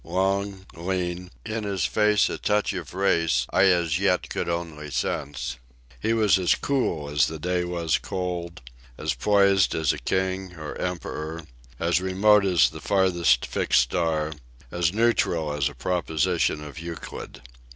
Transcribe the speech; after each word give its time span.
Long, 0.03 0.65
lean, 0.73 1.29
in 1.45 1.63
his 1.63 1.85
face 1.85 2.27
a 2.27 2.39
touch 2.39 2.73
of 2.73 2.95
race 2.95 3.45
I 3.51 3.65
as 3.65 3.99
yet 3.99 4.29
could 4.31 4.49
only 4.49 4.89
sense, 4.89 5.57
he 5.99 6.11
was 6.11 6.39
as 6.39 6.55
cool 6.55 7.07
as 7.07 7.27
the 7.27 7.37
day 7.37 7.63
was 7.63 7.99
cold, 7.99 8.61
as 8.97 9.13
poised 9.13 9.75
as 9.75 9.93
a 9.93 9.99
king 9.99 10.55
or 10.55 10.75
emperor, 10.79 11.43
as 11.79 12.01
remote 12.01 12.45
as 12.45 12.71
the 12.71 12.81
farthest 12.81 13.45
fixed 13.45 13.81
star, 13.83 14.33
as 14.71 14.91
neutral 14.91 15.53
as 15.53 15.69
a 15.69 15.75
proposition 15.75 16.63
of 16.63 16.79
Euclid. 16.79 17.43